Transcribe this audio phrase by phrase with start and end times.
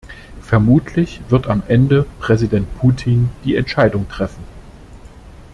[0.41, 4.43] Vermutlich wird am Ende Präsident Putin die Entscheidung treffen.